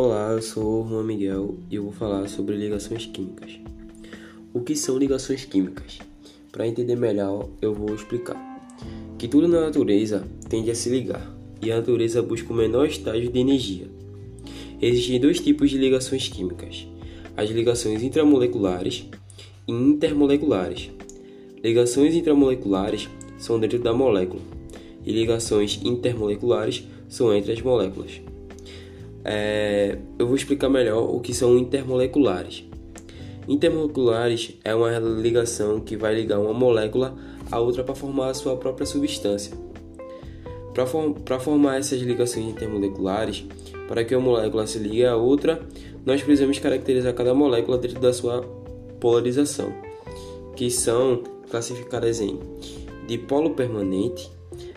Olá, 0.00 0.30
eu 0.30 0.40
sou 0.40 0.84
o 0.84 0.88
Juan 0.88 1.02
Miguel 1.02 1.56
e 1.68 1.74
eu 1.74 1.82
vou 1.82 1.90
falar 1.90 2.28
sobre 2.28 2.54
ligações 2.54 3.04
químicas. 3.06 3.58
O 4.54 4.60
que 4.60 4.76
são 4.76 4.96
ligações 4.96 5.44
químicas? 5.44 5.98
Para 6.52 6.68
entender 6.68 6.94
melhor, 6.94 7.48
eu 7.60 7.74
vou 7.74 7.92
explicar. 7.92 8.38
Que 9.18 9.26
tudo 9.26 9.48
na 9.48 9.60
natureza 9.60 10.24
tende 10.48 10.70
a 10.70 10.74
se 10.76 10.88
ligar 10.88 11.28
e 11.60 11.72
a 11.72 11.78
natureza 11.78 12.22
busca 12.22 12.52
o 12.52 12.56
menor 12.56 12.86
estágio 12.86 13.28
de 13.28 13.40
energia. 13.40 13.88
Existem 14.80 15.18
dois 15.18 15.40
tipos 15.40 15.68
de 15.68 15.78
ligações 15.78 16.28
químicas: 16.28 16.86
as 17.36 17.50
ligações 17.50 18.00
intramoleculares 18.00 19.04
e 19.66 19.72
intermoleculares. 19.72 20.92
Ligações 21.60 22.14
intramoleculares 22.14 23.08
são 23.36 23.58
dentro 23.58 23.80
da 23.80 23.92
molécula 23.92 24.42
e 25.04 25.10
ligações 25.10 25.80
intermoleculares 25.82 26.84
são 27.08 27.34
entre 27.34 27.50
as 27.50 27.60
moléculas. 27.60 28.27
É, 29.30 29.98
eu 30.18 30.26
vou 30.26 30.34
explicar 30.34 30.70
melhor 30.70 31.02
o 31.14 31.20
que 31.20 31.34
são 31.34 31.58
intermoleculares. 31.58 32.64
Intermoleculares 33.46 34.54
é 34.64 34.74
uma 34.74 34.98
ligação 34.98 35.80
que 35.80 35.98
vai 35.98 36.14
ligar 36.14 36.38
uma 36.38 36.54
molécula 36.54 37.14
a 37.50 37.60
outra 37.60 37.84
para 37.84 37.94
formar 37.94 38.30
a 38.30 38.34
sua 38.34 38.56
própria 38.56 38.86
substância. 38.86 39.52
Para 40.72 40.86
form 40.86 41.12
formar 41.40 41.76
essas 41.76 42.00
ligações 42.00 42.46
intermoleculares, 42.46 43.44
para 43.86 44.02
que 44.02 44.16
uma 44.16 44.30
molécula 44.30 44.66
se 44.66 44.78
ligue 44.78 45.04
a 45.04 45.14
outra, 45.14 45.60
nós 46.06 46.22
precisamos 46.22 46.58
caracterizar 46.58 47.12
cada 47.12 47.34
molécula 47.34 47.76
dentro 47.76 48.00
da 48.00 48.14
sua 48.14 48.40
polarização, 48.98 49.74
que 50.56 50.70
são 50.70 51.22
classificadas 51.50 52.18
em 52.22 52.38
dipolo 53.06 53.50
permanente, 53.50 54.30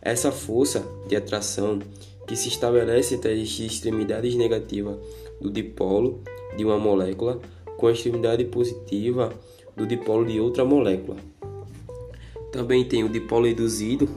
essa 0.00 0.30
força 0.30 0.86
de 1.08 1.16
atração 1.16 1.80
que 2.26 2.36
se 2.36 2.48
estabelece 2.48 3.14
entre 3.14 3.32
as 3.32 3.58
extremidades 3.60 4.34
negativas 4.34 4.96
do 5.40 5.50
dipolo 5.50 6.20
de 6.56 6.64
uma 6.64 6.78
molécula 6.78 7.40
com 7.76 7.86
a 7.86 7.92
extremidade 7.92 8.44
positiva 8.46 9.32
do 9.76 9.86
dipolo 9.86 10.24
de 10.24 10.40
outra 10.40 10.64
molécula. 10.64 11.18
Também 12.50 12.84
tem 12.84 13.04
o 13.04 13.08
dipolo 13.08 13.46
induzido, 13.46 14.08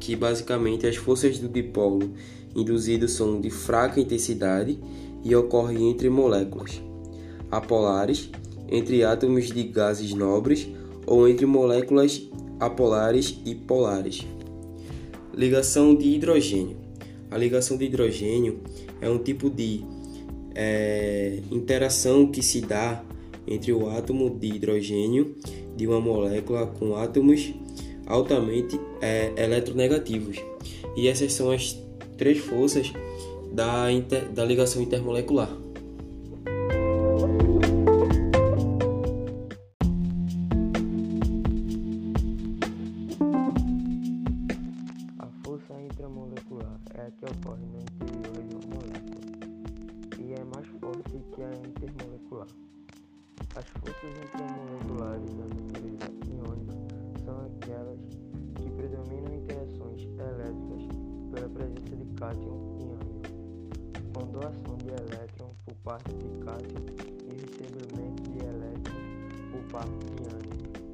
que 0.00 0.16
basicamente 0.16 0.86
as 0.86 0.96
forças 0.96 1.38
do 1.38 1.48
dipolo 1.48 2.10
induzido 2.54 3.06
são 3.06 3.40
de 3.40 3.50
fraca 3.50 4.00
intensidade 4.00 4.78
e 5.22 5.34
ocorrem 5.34 5.90
entre 5.90 6.08
moléculas. 6.08 6.80
Apolares, 7.50 8.30
entre 8.68 9.04
átomos 9.04 9.46
de 9.52 9.62
gases 9.64 10.14
nobres 10.14 10.66
ou 11.06 11.28
entre 11.28 11.44
moléculas 11.46 12.22
apolares 12.58 13.38
e 13.44 13.54
polares. 13.54 14.26
Ligação 15.34 15.94
de 15.94 16.08
hidrogênio. 16.08 16.85
A 17.36 17.38
ligação 17.38 17.76
de 17.76 17.84
hidrogênio 17.84 18.60
é 18.98 19.10
um 19.10 19.18
tipo 19.18 19.50
de 19.50 19.84
é, 20.54 21.38
interação 21.50 22.28
que 22.28 22.42
se 22.42 22.62
dá 22.62 23.04
entre 23.46 23.74
o 23.74 23.90
átomo 23.90 24.30
de 24.30 24.54
hidrogênio 24.54 25.36
de 25.76 25.86
uma 25.86 26.00
molécula 26.00 26.66
com 26.66 26.96
átomos 26.96 27.52
altamente 28.06 28.80
é, 29.02 29.34
eletronegativos. 29.36 30.38
E 30.96 31.08
essas 31.08 31.34
são 31.34 31.50
as 31.50 31.78
três 32.16 32.38
forças 32.38 32.90
da, 33.52 33.92
inter, 33.92 34.30
da 34.30 34.42
ligação 34.42 34.80
intermolecular. 34.80 35.54
Intramolecular 46.46 46.80
é 46.94 47.06
a 47.06 47.10
que 47.10 47.24
ocorre 47.24 47.66
no 47.66 47.80
interior 47.80 48.44
de 48.46 48.54
uma 48.54 48.76
molécula 48.76 49.26
e 50.18 50.32
é 50.32 50.44
mais 50.44 50.66
forte 50.80 51.18
que 51.32 51.42
a 51.42 51.50
intermolecular. 51.50 52.48
As 53.56 53.66
forças 53.66 54.12
intramoleculares 54.24 55.34
da 55.34 55.44
natureza 55.44 56.12
iônica 56.30 56.76
são 57.24 57.46
aquelas 57.46 57.98
que 58.54 58.70
predominam 58.70 59.34
interações 59.34 60.02
elétricas 60.02 60.82
pela 61.32 61.48
presença 61.48 61.96
de 61.96 62.06
cátion 62.14 62.78
e 62.78 62.84
ânion, 62.84 63.22
com 64.14 64.26
doação 64.32 64.76
de 64.78 64.88
elétron 64.88 65.50
por 65.64 65.74
parte 65.76 66.14
de 66.14 66.44
cátion 66.44 66.84
e 67.24 67.40
recebimento 67.40 68.22
de 68.30 68.38
elétrons 68.38 69.06
por 69.50 69.62
parte 69.72 70.06
de 70.14 70.22
ânion. 70.24 70.85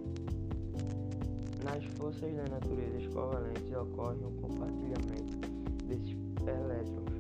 Nas 1.64 1.84
forças 1.96 2.34
da 2.34 2.42
natureza 2.48 3.08
covalentes 3.14 3.72
ocorre 3.76 4.18
o 4.24 4.32
compartilhamento 4.40 5.38
desses 5.86 6.16
elétrons, 6.42 7.12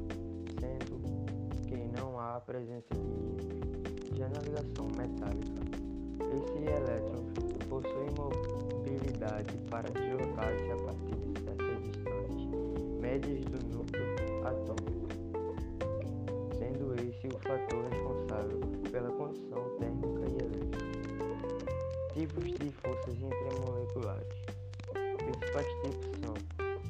sendo 0.58 1.00
que 1.68 1.76
não 1.96 2.18
há 2.18 2.40
presença 2.40 2.92
de 2.92 4.18
Já 4.18 4.28
na 4.28 4.40
ligação 4.40 4.88
metálica, 4.96 5.62
esses 6.34 6.56
elétrons 6.56 7.32
possuem 7.68 8.10
mobilidade 8.16 9.56
para 9.70 9.88
deslocar-se 9.90 10.70
a 10.72 10.76
partir 10.76 11.14
de 11.14 11.40
certas 11.44 11.82
distâncias 11.84 13.00
médias 13.00 13.44
do 13.44 13.64
núcleo 13.68 14.46
atômico, 14.46 15.08
sendo 16.58 16.94
esse 16.94 17.28
o 17.28 17.38
fator 17.38 17.91
Tipos 22.14 22.44
de 22.44 22.70
forças 22.72 23.14
intermoleculares. 23.14 24.28
Os 24.90 25.16
principais 25.16 25.66
tipos 25.82 26.20
são 26.20 26.34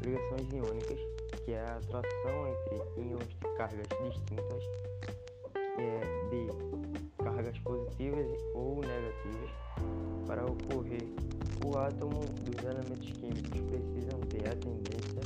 ligações 0.02 0.52
iônicas, 0.52 0.98
que 1.44 1.52
é 1.52 1.60
a 1.60 1.76
atração 1.76 2.48
entre 2.48 3.00
íons 3.00 3.28
de 3.28 3.56
cargas 3.56 3.86
distintas, 4.02 4.64
que 5.54 5.80
é 5.80 6.00
de 6.28 7.22
cargas 7.22 7.56
positivas 7.60 8.26
ou 8.54 8.80
negativas. 8.80 9.50
Para 10.26 10.44
ocorrer, 10.44 11.04
o 11.64 11.78
átomo 11.78 12.20
dos 12.42 12.64
elementos 12.64 13.12
químicos 13.12 13.60
precisam 13.60 14.20
ter 14.22 14.48
a 14.48 14.56
tendência 14.56 15.20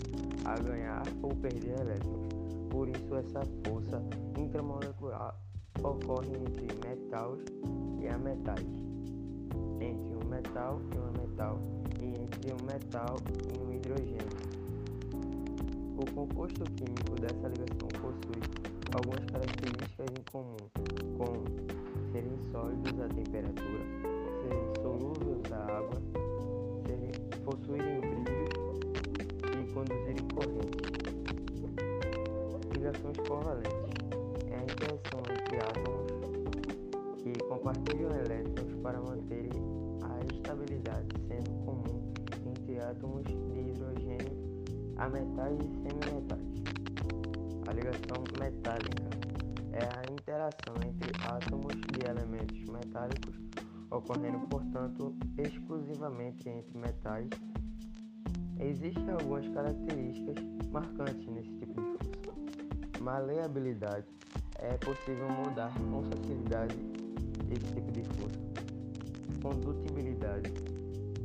a 0.45 0.59
ganhar 0.59 1.05
ou 1.23 1.35
perder 1.37 1.81
elétrons. 1.81 2.29
Por 2.69 2.87
isso, 2.91 3.15
essa 3.15 3.41
força 3.65 4.03
intramolecular 4.39 5.35
ocorre 5.83 6.37
entre 6.37 6.67
metais 6.87 7.45
e 8.03 8.09
ametais 8.09 8.87
entre 9.81 10.17
um 10.17 10.29
metal 10.29 10.81
e 10.95 10.99
um 10.99 11.13
metal 11.21 11.59
e 12.01 12.07
entre 12.23 12.53
um 12.53 12.67
metal 12.67 13.17
e 13.55 13.59
um 13.59 13.73
hidrogênio. 13.73 14.57
O 15.99 16.05
composto 16.13 16.65
químico 16.73 17.15
dessa 17.21 17.49
ligação 17.49 17.89
possui 18.01 18.43
algumas 18.95 19.25
características 19.27 20.07
em 20.11 20.23
comum, 20.31 20.57
como 21.17 21.45
serem 22.13 22.39
sólidos 22.53 23.01
à 23.01 23.09
temperatura, 23.09 23.85
serem 24.43 24.75
solúveis 24.83 25.53
à 25.53 25.63
água, 25.77 26.01
serem, 26.87 27.13
possuírem 27.45 28.01
brilho 28.01 28.47
e 29.53 29.73
conduzirem 29.73 30.29
corrente. 30.35 30.87
Ligações 32.75 33.17
covalentes 33.29 33.73
é 34.51 34.55
a 34.55 34.63
interação 34.63 35.21
entre 35.31 35.57
átomos 35.59 36.07
que 37.23 37.33
compartilham 37.45 38.11
elétrons 38.11 38.76
para 38.87 39.01
manter 39.01 39.51
a 40.01 40.33
estabilidade, 40.33 41.09
sendo 41.27 41.51
comum 41.65 42.15
entre 42.47 42.79
átomos 42.79 43.25
de 43.25 43.33
hidrogênio 43.33 44.95
a 44.97 45.09
metais 45.09 45.59
e 45.59 45.73
semimetais. 45.83 46.41
A 47.67 47.73
ligação 47.73 48.23
metálica 48.39 49.11
é 49.73 49.83
a 49.83 50.13
interação 50.13 50.77
entre 50.87 51.11
átomos 51.27 51.75
de 51.75 52.09
elementos 52.09 52.63
metálicos, 52.73 53.35
ocorrendo, 53.91 54.47
portanto, 54.47 55.17
exclusivamente 55.37 56.49
entre 56.49 56.79
metais. 56.79 57.29
Existem 58.61 59.11
algumas 59.11 59.49
características 59.49 60.37
marcantes 60.71 61.27
nesse 61.27 61.51
tipo 61.57 61.75
de 61.75 61.87
força. 61.89 63.03
Maleabilidade 63.03 64.07
é 64.61 64.75
possível 64.75 65.29
mudar 65.29 65.73
com 65.75 66.05
facilidade 66.05 66.77
esse 67.51 67.75
tipo 67.75 67.91
de 67.91 68.05
força. 68.17 68.76
Condutibilidade, 69.43 70.53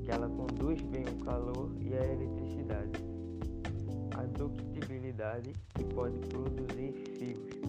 que 0.04 0.12
ela 0.12 0.28
conduz 0.30 0.82
bem 0.84 1.06
o 1.06 1.24
calor 1.24 1.72
e 1.80 1.94
a 1.94 2.06
eletricidade. 2.06 2.92
A 4.18 4.24
ductibilidade, 4.38 5.54
que 5.76 5.84
pode 5.86 6.18
produzir 6.28 6.94
fios. 7.18 7.61